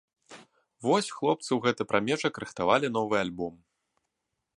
Вось 0.85 1.09
хлопцы 1.17 1.47
ў 1.53 1.59
гэты 1.65 1.83
прамежак 1.91 2.33
рыхтавалі 2.45 2.87
новы 2.97 3.15
альбом. 3.23 3.53